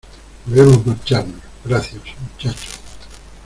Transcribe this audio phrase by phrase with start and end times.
[0.47, 2.01] ¡Debemos marchamos!¡ gracias,
[2.31, 2.79] muchachos!